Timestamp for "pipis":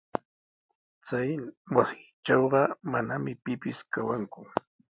3.43-3.79